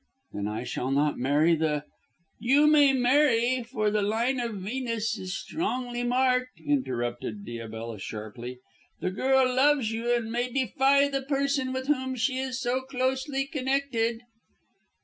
[0.33, 1.83] "Then I shall not marry the"
[2.39, 8.57] "You may marry, for the line of Venus is strongly marked," interrupted Diabella sharply.
[8.99, 13.45] "The girl loves you, and may defy the person with whom she is so closely
[13.45, 14.21] connected."